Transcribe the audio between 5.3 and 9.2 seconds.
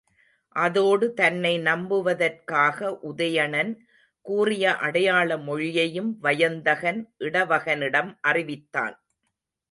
மொழியையும் வயந்தகன், இடவகனிடம் அறிவித்தான்.